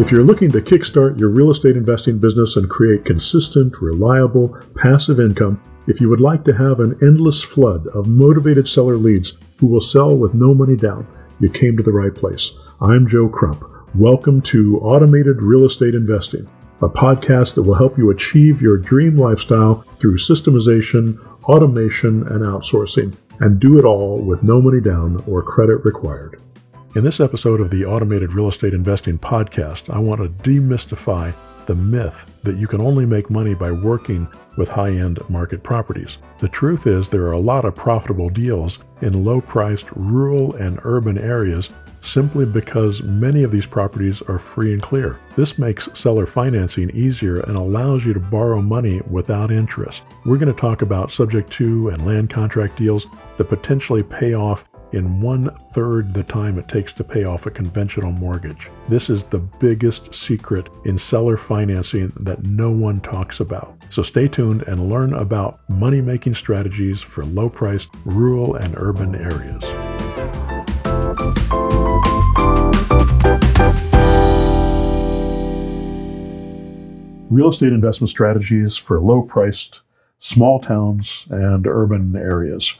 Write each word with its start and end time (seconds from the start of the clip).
If 0.00 0.12
you're 0.12 0.22
looking 0.22 0.48
to 0.52 0.60
kickstart 0.60 1.18
your 1.18 1.30
real 1.30 1.50
estate 1.50 1.76
investing 1.76 2.18
business 2.18 2.54
and 2.54 2.70
create 2.70 3.04
consistent, 3.04 3.82
reliable, 3.82 4.56
passive 4.76 5.18
income, 5.18 5.60
if 5.88 6.00
you 6.00 6.08
would 6.08 6.20
like 6.20 6.44
to 6.44 6.54
have 6.54 6.78
an 6.78 6.96
endless 7.02 7.42
flood 7.42 7.84
of 7.88 8.06
motivated 8.06 8.68
seller 8.68 8.96
leads 8.96 9.36
who 9.58 9.66
will 9.66 9.80
sell 9.80 10.16
with 10.16 10.34
no 10.34 10.54
money 10.54 10.76
down, 10.76 11.04
you 11.40 11.50
came 11.50 11.76
to 11.76 11.82
the 11.82 11.90
right 11.90 12.14
place. 12.14 12.52
I'm 12.80 13.08
Joe 13.08 13.28
Crump. 13.28 13.64
Welcome 13.96 14.40
to 14.42 14.78
Automated 14.78 15.42
Real 15.42 15.64
Estate 15.64 15.96
Investing, 15.96 16.48
a 16.80 16.88
podcast 16.88 17.56
that 17.56 17.64
will 17.64 17.74
help 17.74 17.98
you 17.98 18.10
achieve 18.10 18.62
your 18.62 18.78
dream 18.78 19.16
lifestyle 19.16 19.84
through 19.98 20.18
systemization, 20.18 21.18
automation, 21.42 22.24
and 22.28 22.42
outsourcing, 22.42 23.16
and 23.40 23.58
do 23.58 23.80
it 23.80 23.84
all 23.84 24.20
with 24.20 24.44
no 24.44 24.62
money 24.62 24.80
down 24.80 25.24
or 25.26 25.42
credit 25.42 25.84
required. 25.84 26.40
In 26.96 27.04
this 27.04 27.20
episode 27.20 27.60
of 27.60 27.68
the 27.68 27.84
Automated 27.84 28.32
Real 28.32 28.48
Estate 28.48 28.72
Investing 28.72 29.18
Podcast, 29.18 29.94
I 29.94 29.98
want 29.98 30.22
to 30.22 30.50
demystify 30.50 31.34
the 31.66 31.74
myth 31.74 32.24
that 32.44 32.56
you 32.56 32.66
can 32.66 32.80
only 32.80 33.04
make 33.04 33.28
money 33.28 33.52
by 33.52 33.70
working 33.70 34.26
with 34.56 34.70
high 34.70 34.92
end 34.92 35.18
market 35.28 35.62
properties. 35.62 36.16
The 36.38 36.48
truth 36.48 36.86
is, 36.86 37.10
there 37.10 37.26
are 37.26 37.32
a 37.32 37.38
lot 37.38 37.66
of 37.66 37.76
profitable 37.76 38.30
deals 38.30 38.78
in 39.02 39.22
low 39.22 39.42
priced 39.42 39.84
rural 39.96 40.54
and 40.54 40.80
urban 40.82 41.18
areas 41.18 41.68
simply 42.00 42.46
because 42.46 43.02
many 43.02 43.42
of 43.42 43.50
these 43.50 43.66
properties 43.66 44.22
are 44.22 44.38
free 44.38 44.72
and 44.72 44.82
clear. 44.82 45.18
This 45.36 45.58
makes 45.58 45.88
seller 45.98 46.26
financing 46.26 46.90
easier 46.90 47.40
and 47.40 47.56
allows 47.56 48.04
you 48.04 48.14
to 48.14 48.20
borrow 48.20 48.60
money 48.62 49.00
without 49.10 49.50
interest. 49.50 50.02
We're 50.24 50.36
going 50.36 50.54
to 50.54 50.60
talk 50.60 50.82
about 50.82 51.12
subject 51.12 51.50
to 51.52 51.88
and 51.90 52.06
land 52.06 52.30
contract 52.30 52.76
deals 52.76 53.06
that 53.36 53.44
potentially 53.44 54.02
pay 54.02 54.34
off 54.34 54.68
in 54.92 55.20
one 55.20 55.50
third 55.72 56.14
the 56.14 56.22
time 56.22 56.58
it 56.58 56.68
takes 56.68 56.92
to 56.94 57.04
pay 57.04 57.24
off 57.24 57.46
a 57.46 57.50
conventional 57.50 58.12
mortgage. 58.12 58.70
This 58.88 59.10
is 59.10 59.24
the 59.24 59.38
biggest 59.38 60.14
secret 60.14 60.68
in 60.84 60.98
seller 60.98 61.36
financing 61.36 62.12
that 62.20 62.44
no 62.44 62.70
one 62.70 63.00
talks 63.00 63.40
about. 63.40 63.76
So 63.90 64.02
stay 64.02 64.28
tuned 64.28 64.62
and 64.62 64.88
learn 64.88 65.14
about 65.14 65.60
money 65.68 66.00
making 66.00 66.34
strategies 66.34 67.02
for 67.02 67.24
low 67.24 67.48
priced 67.48 67.90
rural 68.04 68.54
and 68.54 68.74
urban 68.76 69.14
areas. 69.14 70.07
Real 77.30 77.50
estate 77.50 77.72
investment 77.72 78.08
strategies 78.08 78.78
for 78.78 79.00
low 79.00 79.20
priced 79.20 79.82
small 80.18 80.60
towns 80.60 81.26
and 81.28 81.66
urban 81.66 82.16
areas. 82.16 82.74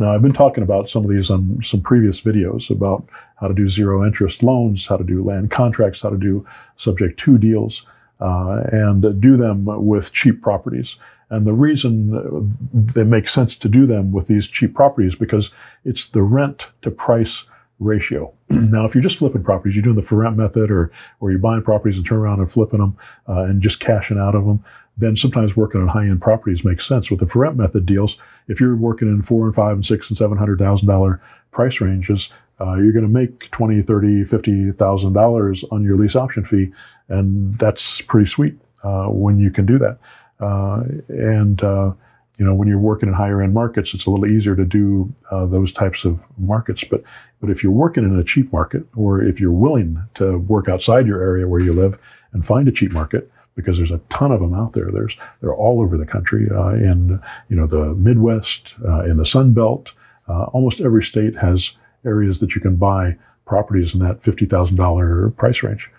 Now, 0.00 0.12
I've 0.12 0.22
been 0.22 0.32
talking 0.32 0.64
about 0.64 0.90
some 0.90 1.04
of 1.04 1.10
these 1.10 1.30
on 1.30 1.60
some 1.62 1.82
previous 1.82 2.20
videos 2.20 2.68
about 2.68 3.06
how 3.36 3.46
to 3.46 3.54
do 3.54 3.68
zero 3.68 4.04
interest 4.04 4.42
loans, 4.42 4.88
how 4.88 4.96
to 4.96 5.04
do 5.04 5.22
land 5.22 5.52
contracts, 5.52 6.02
how 6.02 6.10
to 6.10 6.18
do 6.18 6.44
subject 6.76 7.20
to 7.20 7.38
deals, 7.38 7.86
uh, 8.20 8.64
and 8.72 9.20
do 9.20 9.36
them 9.36 9.64
with 9.64 10.12
cheap 10.12 10.42
properties. 10.42 10.96
And 11.30 11.46
the 11.46 11.52
reason 11.52 12.56
they 12.72 13.04
make 13.04 13.28
sense 13.28 13.56
to 13.56 13.68
do 13.68 13.86
them 13.86 14.10
with 14.10 14.26
these 14.26 14.48
cheap 14.48 14.74
properties 14.74 15.14
because 15.14 15.50
it's 15.84 16.08
the 16.08 16.22
rent 16.22 16.70
to 16.82 16.90
price 16.90 17.44
ratio. 17.78 18.32
now, 18.50 18.84
if 18.84 18.94
you're 18.94 19.02
just 19.02 19.18
flipping 19.18 19.44
properties, 19.44 19.76
you're 19.76 19.82
doing 19.82 19.96
the 19.96 20.02
for 20.02 20.16
rent 20.16 20.36
method, 20.36 20.70
or 20.70 20.90
or 21.20 21.30
you're 21.30 21.40
buying 21.40 21.62
properties 21.62 21.96
and 21.96 22.06
turn 22.06 22.18
around 22.18 22.40
and 22.40 22.50
flipping 22.50 22.80
them 22.80 22.96
uh, 23.28 23.42
and 23.42 23.62
just 23.62 23.80
cashing 23.80 24.18
out 24.18 24.34
of 24.34 24.44
them 24.44 24.64
then 24.96 25.16
sometimes 25.16 25.56
working 25.56 25.80
on 25.80 25.88
high 25.88 26.06
end 26.06 26.22
properties 26.22 26.64
makes 26.64 26.86
sense. 26.86 27.10
With 27.10 27.20
the 27.20 27.26
for 27.26 27.40
rent 27.40 27.56
method 27.56 27.86
deals, 27.86 28.18
if 28.48 28.60
you're 28.60 28.76
working 28.76 29.08
in 29.08 29.22
four 29.22 29.44
and 29.44 29.54
five 29.54 29.74
and 29.74 29.84
six 29.84 30.08
and 30.08 30.16
seven 30.16 30.38
hundred 30.38 30.58
thousand 30.58 30.88
dollar 30.88 31.20
price 31.50 31.80
ranges, 31.80 32.30
uh, 32.60 32.74
you're 32.76 32.92
going 32.92 33.04
to 33.04 33.10
make 33.10 33.50
twenty, 33.50 33.82
thirty, 33.82 34.24
fifty 34.24 34.72
thousand 34.72 35.12
dollars 35.12 35.64
on 35.70 35.82
your 35.82 35.96
lease 35.96 36.16
option 36.16 36.44
fee, 36.44 36.72
and 37.08 37.58
that's 37.58 38.00
pretty 38.02 38.28
sweet 38.28 38.58
uh, 38.82 39.06
when 39.06 39.38
you 39.38 39.50
can 39.50 39.66
do 39.66 39.78
that. 39.78 39.98
Uh, 40.40 40.84
and 41.08 41.62
uh, 41.62 41.92
you 42.38 42.44
know, 42.44 42.54
when 42.54 42.68
you're 42.68 42.78
working 42.78 43.08
in 43.08 43.14
higher 43.14 43.42
end 43.42 43.54
markets, 43.54 43.94
it's 43.94 44.06
a 44.06 44.10
little 44.10 44.30
easier 44.30 44.54
to 44.56 44.64
do 44.64 45.12
uh, 45.30 45.46
those 45.46 45.72
types 45.72 46.04
of 46.04 46.24
markets. 46.38 46.84
But 46.84 47.02
but 47.40 47.50
if 47.50 47.62
you're 47.62 47.72
working 47.72 48.04
in 48.04 48.18
a 48.18 48.24
cheap 48.24 48.52
market, 48.52 48.84
or 48.94 49.22
if 49.22 49.40
you're 49.40 49.52
willing 49.52 50.02
to 50.14 50.38
work 50.38 50.68
outside 50.68 51.06
your 51.06 51.22
area 51.22 51.48
where 51.48 51.62
you 51.62 51.72
live 51.72 51.98
and 52.32 52.44
find 52.44 52.68
a 52.68 52.72
cheap 52.72 52.92
market, 52.92 53.30
because 53.56 53.78
there's 53.78 53.90
a 53.90 54.00
ton 54.10 54.30
of 54.30 54.40
them 54.40 54.54
out 54.54 54.74
there. 54.74 54.90
There's 54.92 55.16
they're 55.40 55.54
all 55.54 55.80
over 55.80 55.96
the 55.96 56.06
country 56.06 56.48
uh, 56.50 56.74
in 56.74 57.20
you 57.48 57.56
know 57.56 57.66
the 57.66 57.94
Midwest, 57.94 58.76
uh, 58.86 59.04
in 59.04 59.16
the 59.16 59.26
Sun 59.26 59.54
Belt. 59.54 59.92
Uh, 60.28 60.44
almost 60.44 60.80
every 60.80 61.02
state 61.02 61.36
has 61.36 61.76
areas 62.04 62.40
that 62.40 62.54
you 62.54 62.60
can 62.60 62.76
buy 62.76 63.16
properties 63.46 63.94
in 63.94 64.00
that 64.00 64.22
fifty 64.22 64.44
thousand 64.44 64.76
dollar 64.76 65.30
price 65.30 65.62
range, 65.62 65.90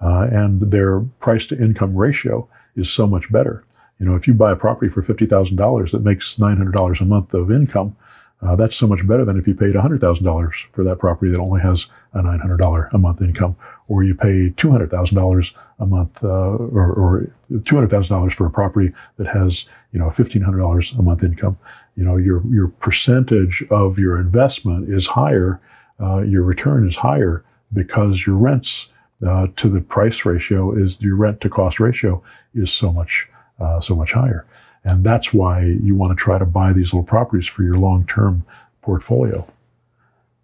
uh, 0.00 0.28
and 0.30 0.60
their 0.70 1.00
price 1.00 1.46
to 1.46 1.58
income 1.58 1.96
ratio 1.96 2.48
is 2.76 2.90
so 2.90 3.06
much 3.06 3.32
better. 3.32 3.64
You 3.98 4.06
know, 4.06 4.14
if 4.14 4.26
you 4.26 4.34
buy 4.34 4.52
a 4.52 4.56
property 4.56 4.90
for 4.90 5.02
fifty 5.02 5.26
thousand 5.26 5.56
dollars 5.56 5.92
that 5.92 6.02
makes 6.02 6.38
nine 6.38 6.56
hundred 6.56 6.74
dollars 6.74 7.00
a 7.00 7.04
month 7.04 7.34
of 7.34 7.50
income, 7.50 7.96
uh, 8.42 8.54
that's 8.54 8.76
so 8.76 8.86
much 8.86 9.06
better 9.06 9.24
than 9.24 9.38
if 9.38 9.48
you 9.48 9.54
paid 9.54 9.72
$100,000 9.72 10.54
for 10.70 10.84
that 10.84 10.98
property 10.98 11.32
that 11.32 11.40
only 11.40 11.60
has 11.60 11.86
a 12.12 12.20
$900 12.20 12.92
a 12.92 12.98
month 12.98 13.22
income, 13.22 13.56
or 13.88 14.02
you 14.04 14.14
pay 14.14 14.50
$200,000 14.50 15.52
a 15.78 15.86
month, 15.86 16.22
uh, 16.22 16.28
or, 16.28 16.92
or 16.92 17.30
$200,000 17.50 18.32
for 18.32 18.46
a 18.46 18.50
property 18.50 18.92
that 19.16 19.26
has, 19.26 19.66
you 19.92 19.98
know, 19.98 20.06
$1,500 20.06 20.98
a 20.98 21.02
month 21.02 21.22
income. 21.24 21.58
You 21.94 22.04
know, 22.04 22.16
your, 22.16 22.42
your 22.46 22.68
percentage 22.68 23.64
of 23.70 23.98
your 23.98 24.18
investment 24.18 24.90
is 24.92 25.06
higher, 25.06 25.58
uh, 25.98 26.20
your 26.20 26.42
return 26.42 26.86
is 26.86 26.96
higher 26.96 27.42
because 27.72 28.26
your 28.26 28.36
rents 28.36 28.90
uh, 29.26 29.46
to 29.56 29.70
the 29.70 29.80
price 29.80 30.26
ratio 30.26 30.72
is, 30.76 31.00
your 31.00 31.16
rent 31.16 31.40
to 31.40 31.48
cost 31.48 31.80
ratio 31.80 32.22
is 32.54 32.70
so 32.70 32.92
much, 32.92 33.28
uh, 33.58 33.80
so 33.80 33.94
much 33.94 34.12
higher. 34.12 34.46
And 34.84 35.04
that's 35.04 35.32
why 35.34 35.62
you 35.64 35.94
want 35.94 36.16
to 36.16 36.22
try 36.22 36.38
to 36.38 36.46
buy 36.46 36.72
these 36.72 36.92
little 36.92 37.02
properties 37.02 37.46
for 37.46 37.62
your 37.62 37.76
long 37.76 38.06
term 38.06 38.44
portfolio. 38.82 39.46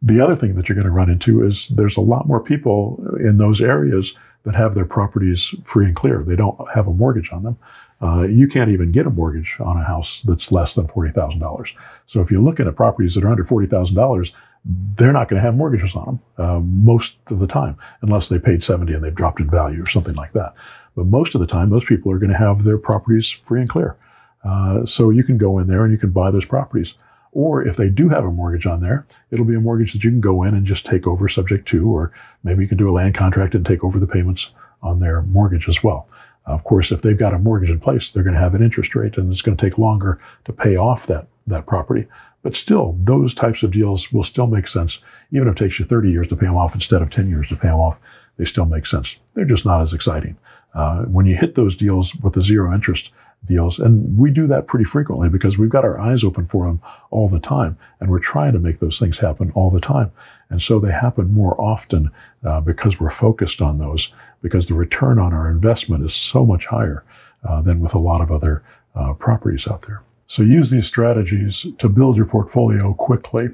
The 0.01 0.21
other 0.21 0.35
thing 0.35 0.57
that 0.57 0.69
you're 0.69 0.75
going 0.75 0.87
to 0.87 0.93
run 0.93 1.11
into 1.11 1.45
is 1.45 1.69
there's 1.69 1.97
a 1.97 2.01
lot 2.01 2.27
more 2.27 2.43
people 2.43 3.05
in 3.21 3.39
those 3.39 3.61
areas 3.61 4.17
that 4.43 4.57
have 4.57 4.75
their 4.75 4.85
properties 4.85 5.55
free 5.63 5.87
and 5.87 5.95
clear. 5.95 6.25
They 6.25 6.35
don't 6.35 6.59
have 6.75 6.89
a 6.89 6.93
mortgage 6.93 7.33
on 7.33 7.45
them. 7.45 7.59
Uh, 8.03 8.23
you 8.23 8.49
can't 8.49 8.71
even 8.71 8.91
get 8.91 9.07
a 9.07 9.11
mortgage 9.11 9.57
on 9.61 9.77
a 9.77 9.85
house 9.85 10.23
that's 10.25 10.51
less 10.51 10.75
than 10.75 10.89
$40,000. 10.89 11.73
So 12.07 12.21
if 12.21 12.33
you're 12.33 12.43
looking 12.43 12.67
at 12.67 12.75
properties 12.75 13.15
that 13.15 13.23
are 13.23 13.29
under 13.29 13.45
$40,000, 13.45 14.33
they're 14.65 15.13
not 15.13 15.29
going 15.29 15.41
to 15.41 15.45
have 15.45 15.57
mortgages 15.57 15.95
on 15.95 16.05
them 16.05 16.21
uh, 16.39 16.61
most 16.61 17.17
of 17.29 17.39
the 17.39 17.47
time, 17.47 17.77
unless 18.01 18.29
they 18.29 18.41
paid 18.41 18.63
70 18.63 18.93
and 18.93 19.05
they've 19.05 19.15
dropped 19.15 19.41
in 19.41 19.49
value 19.49 19.83
or 19.83 19.87
something 19.87 20.15
like 20.15 20.33
that. 20.33 20.55
But 20.95 21.07
most 21.07 21.35
of 21.35 21.41
the 21.41 21.47
time, 21.47 21.71
those 21.71 21.85
people 21.85 22.13
are 22.13 22.19
going 22.19 22.33
to 22.33 22.39
have 22.39 22.65
their 22.65 22.79
properties 22.79 23.31
free 23.31 23.61
and 23.61 23.69
clear. 23.69 23.97
Uh, 24.45 24.85
so 24.85 25.11
you 25.11 25.25
can 25.25 25.39
go 25.39 25.59
in 25.59 25.69
there 25.69 25.85
and 25.85 25.93
you 25.93 25.99
can 25.99 26.11
buy 26.11 26.31
those 26.31 26.47
properties. 26.47 26.95
Or 27.33 27.67
if 27.67 27.77
they 27.77 27.89
do 27.89 28.11
have 28.11 28.25
a 28.25 28.31
mortgage 28.31 28.67
on 28.67 28.81
there, 28.81 29.07
it'll 29.31 29.47
be 29.47 29.55
a 29.55 29.61
mortgage 29.61 29.95
that 29.95 30.05
you 30.05 30.11
can 30.11 30.21
go 30.21 30.43
in 30.43 30.55
and 30.55 30.67
just 30.67 30.85
take 30.85 31.07
over 31.07 31.29
subject 31.29 31.67
to, 31.69 31.91
or 31.91 32.13
maybe 32.45 32.63
you 32.63 32.69
can 32.69 32.77
do 32.77 32.91
a 32.91 32.93
land 32.93 33.15
contract 33.15 33.55
and 33.55 33.65
take 33.65 33.83
over 33.83 33.99
the 33.99 34.07
payments 34.07 34.51
on 34.83 34.99
their 34.99 35.23
mortgage 35.23 35.69
as 35.69 35.83
well. 35.83 36.09
Of 36.45 36.65
course, 36.65 36.93
if 36.93 37.03
they've 37.03 37.19
got 37.19 37.35
a 37.35 37.39
mortgage 37.39 37.71
in 37.71 37.81
place, 37.81 38.11
they're 38.11 38.25
going 38.25 38.35
to 38.35 38.41
have 38.41 38.55
an 38.55 38.63
interest 38.63 38.95
rate 38.95 39.17
and 39.17 39.31
it's 39.31 39.43
going 39.43 39.57
to 39.57 39.65
take 39.65 39.79
longer 39.79 40.21
to 40.45 40.53
pay 40.53 40.77
off 40.77 41.07
that, 41.07 41.29
that 41.47 41.67
property. 41.67 42.07
But 42.43 42.57
still, 42.57 42.97
those 42.99 43.33
types 43.33 43.63
of 43.63 43.71
deals 43.71 44.13
will 44.13 44.25
still 44.25 44.49
make 44.49 44.67
sense. 44.67 44.99
Even 45.31 45.49
if 45.49 45.53
it 45.53 45.59
takes 45.59 45.79
you 45.79 45.85
30 45.85 46.11
years 46.11 46.29
to 46.29 46.37
pay 46.37 46.47
them 46.47 46.57
off 46.57 46.75
instead 46.75 47.01
of 47.01 47.11
10 47.11 47.29
years 47.29 47.49
to 47.49 47.57
pay 47.57 47.69
them 47.69 47.79
off, 47.79 48.01
they 48.37 48.45
still 48.45 48.67
make 48.67 48.87
sense. 48.87 49.17
They're 49.35 49.45
just 49.45 49.65
not 49.65 49.81
as 49.81 49.95
exciting. 49.95 50.37
Uh, 50.75 51.03
when 51.03 51.27
you 51.27 51.37
hit 51.37 51.55
those 51.55 51.77
deals 51.77 52.15
with 52.17 52.35
the 52.35 52.43
zero 52.43 52.73
interest, 52.73 53.11
deals. 53.45 53.79
And 53.79 54.17
we 54.17 54.31
do 54.31 54.47
that 54.47 54.67
pretty 54.67 54.85
frequently 54.85 55.29
because 55.29 55.59
we've 55.59 55.71
got 55.71 55.85
our 55.85 55.99
eyes 55.99 56.25
open 56.25 56.47
for 56.47 56.67
them 56.67 56.81
all 57.11 57.29
the 57.29 57.41
time. 57.41 57.77
And 58.01 58.11
we're 58.11 58.21
trying 58.21 58.53
to 58.53 58.59
make 58.59 58.79
those 58.79 58.99
things 58.99 59.19
happen 59.19 59.53
all 59.55 59.71
the 59.71 59.81
time. 59.81 60.13
And 60.49 60.63
so 60.63 60.79
they 60.79 60.93
happen 60.93 61.33
more 61.33 61.61
often 61.61 62.11
uh, 62.45 62.61
because 62.61 63.01
we're 63.01 63.11
focused 63.11 63.61
on 63.61 63.79
those, 63.79 64.13
because 64.43 64.67
the 64.67 64.75
return 64.75 65.19
on 65.19 65.33
our 65.33 65.51
investment 65.51 66.05
is 66.05 66.15
so 66.15 66.45
much 66.45 66.67
higher 66.67 67.05
uh, 67.45 67.63
than 67.63 67.81
with 67.81 67.95
a 67.95 67.99
lot 67.99 68.21
of 68.21 68.31
other 68.31 68.63
uh, 68.95 69.15
properties 69.15 69.67
out 69.67 69.83
there. 69.83 70.03
So 70.27 70.43
use 70.43 70.71
these 70.71 70.87
strategies 70.87 71.67
to 71.79 71.89
build 71.89 72.17
your 72.17 72.27
portfolio 72.27 72.95
quickly 72.95 73.51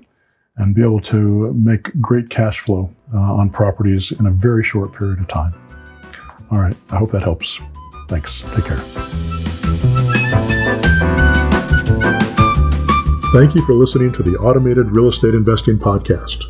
and 0.56 0.74
be 0.74 0.82
able 0.82 1.00
to 1.00 1.52
make 1.54 1.98
great 2.00 2.30
cash 2.30 2.60
flow 2.60 2.92
uh, 3.14 3.18
on 3.18 3.48
properties 3.48 4.12
in 4.12 4.26
a 4.26 4.30
very 4.30 4.64
short 4.64 4.92
period 4.92 5.20
of 5.20 5.28
time. 5.28 5.54
All 6.50 6.58
right, 6.58 6.76
I 6.90 6.96
hope 6.96 7.10
that 7.10 7.22
helps. 7.22 7.60
Thanks. 8.08 8.42
Take 8.54 8.64
care. 8.64 8.78
Thank 13.32 13.54
you 13.54 13.62
for 13.66 13.74
listening 13.74 14.10
to 14.12 14.22
the 14.22 14.36
Automated 14.40 14.86
Real 14.90 15.08
Estate 15.08 15.34
Investing 15.34 15.78
Podcast. 15.78 16.44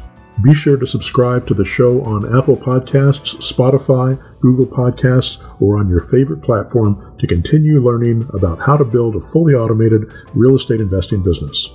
Be 0.44 0.54
sure 0.54 0.76
to 0.76 0.86
subscribe 0.86 1.44
to 1.48 1.54
the 1.54 1.64
show 1.64 2.00
on 2.02 2.38
Apple 2.38 2.56
Podcasts, 2.56 3.34
Spotify, 3.38 4.16
Google 4.40 4.66
Podcasts, 4.66 5.42
or 5.60 5.78
on 5.78 5.88
your 5.88 6.00
favorite 6.00 6.40
platform 6.40 7.16
to 7.18 7.26
continue 7.26 7.82
learning 7.82 8.30
about 8.32 8.60
how 8.60 8.76
to 8.76 8.84
build 8.84 9.16
a 9.16 9.20
fully 9.20 9.54
automated 9.54 10.12
real 10.34 10.54
estate 10.54 10.80
investing 10.80 11.20
business. 11.20 11.68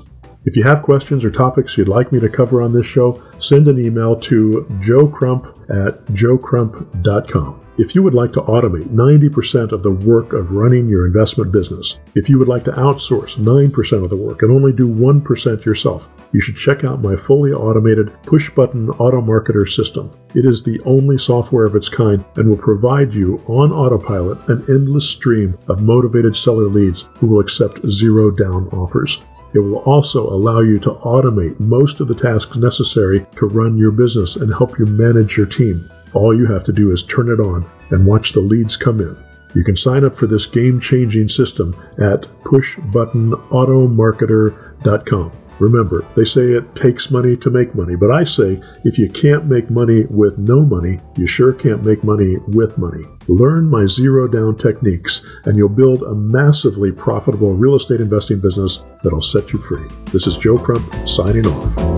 If 0.46 0.58
you 0.58 0.64
have 0.64 0.82
questions 0.82 1.24
or 1.24 1.32
topics 1.32 1.78
you'd 1.78 1.88
like 1.88 2.12
me 2.12 2.20
to 2.20 2.28
cover 2.28 2.62
on 2.62 2.74
this 2.74 2.86
show, 2.86 3.24
send 3.40 3.70
an 3.70 3.80
email 3.80 4.20
to 4.22 4.68
joecrump 4.82 5.48
at 5.70 6.04
joecrump.com. 6.08 7.62
If 7.76 7.96
you 7.96 8.04
would 8.04 8.14
like 8.14 8.34
to 8.34 8.42
automate 8.42 8.90
90% 8.90 9.72
of 9.72 9.82
the 9.82 9.92
work 9.92 10.34
of 10.34 10.52
running 10.52 10.88
your 10.88 11.08
investment 11.08 11.52
business, 11.52 11.98
if 12.14 12.30
you 12.30 12.38
would 12.38 12.50
like 12.50 12.66
to 12.66 12.72
outsource 12.74 13.38
9% 13.38 14.04
of 14.04 14.10
the 14.10 14.18
work 14.18 14.44
and 14.44 14.52
only 14.52 14.74
do 14.74 14.88
1% 14.88 15.66
yourself, 15.66 16.10
you 16.34 16.42
should 16.42 16.58
check 16.58 16.84
out 16.84 17.02
my 17.02 17.16
fully 17.16 17.52
automated 17.52 18.12
push 18.24 18.52
button 18.52 18.90
auto 18.92 19.22
marketer 19.22 19.68
system. 19.68 20.12
It 20.36 20.46
is 20.46 20.62
the 20.62 20.80
only 20.82 21.18
software 21.18 21.66
of 21.66 21.76
its 21.76 21.90
kind 21.90 22.24
and 22.36 22.50
will 22.50 22.58
provide 22.58 23.14
you 23.14 23.42
on 23.48 23.72
autopilot 23.72 24.48
an 24.50 24.64
endless 24.70 25.10
stream 25.10 25.58
of 25.68 25.82
motivated 25.82 26.36
seller 26.36 26.68
leads 26.68 27.08
who 27.18 27.28
will 27.28 27.40
accept 27.40 27.90
zero 27.90 28.30
down 28.30 28.68
offers. 28.68 29.24
It 29.54 29.60
will 29.60 29.80
also 29.80 30.28
allow 30.28 30.62
you 30.62 30.80
to 30.80 30.92
automate 30.92 31.60
most 31.60 32.00
of 32.00 32.08
the 32.08 32.16
tasks 32.16 32.58
necessary 32.58 33.26
to 33.36 33.48
run 33.48 33.78
your 33.78 33.92
business 33.92 34.36
and 34.36 34.52
help 34.52 34.80
you 34.80 34.86
manage 34.86 35.38
your 35.38 35.46
team. 35.46 35.90
All 36.14 36.36
you 36.36 36.48
have 36.48 36.64
to 36.66 36.74
do 36.74 36.92
is 36.92 37.04
turn 37.04 37.30
it 37.30 37.40
on 37.40 37.70
and 37.92 38.06
watch 38.06 38.34
the 38.34 38.40
leads 38.40 38.78
come 38.78 39.00
in. 39.00 39.16
You 39.56 39.64
can 39.64 39.76
sign 39.76 40.04
up 40.04 40.16
for 40.16 40.26
this 40.26 40.48
game 40.48 40.80
changing 40.80 41.30
system 41.30 41.76
at 42.00 42.24
pushbuttonautomarketer.com. 42.44 45.32
Remember, 45.64 46.06
they 46.18 46.26
say 46.26 46.52
it 46.52 46.76
takes 46.76 47.10
money 47.10 47.38
to 47.38 47.50
make 47.50 47.74
money, 47.74 47.96
but 47.96 48.12
I 48.12 48.26
say 48.26 48.62
if 48.84 48.98
you 48.98 49.10
can't 49.10 49.46
make 49.46 49.70
money 49.70 50.04
with 50.10 50.38
no 50.38 50.66
money, 50.66 51.00
you 51.16 51.26
sure 51.26 51.54
can't 51.54 51.86
make 51.86 52.04
money 52.04 52.36
with 52.50 52.78
money. 52.78 53.06
Learn 53.30 53.70
my 53.70 53.86
zero 53.86 54.28
down 54.28 54.58
techniques, 54.58 55.26
and 55.46 55.56
you'll 55.56 55.70
build 55.70 56.04
a 56.04 56.14
massively 56.14 56.92
profitable 56.92 57.54
real 57.54 57.76
estate 57.76 58.02
investing 58.02 58.42
business 58.42 58.84
that'll 59.04 59.22
set 59.22 59.54
you 59.54 59.58
free. 59.58 59.88
This 60.12 60.28
is 60.28 60.36
Joe 60.36 60.58
Crump 60.58 60.84
signing 61.08 61.48
off. 61.48 61.93